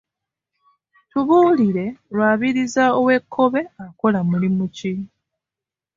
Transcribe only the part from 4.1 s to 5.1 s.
mulimu ki?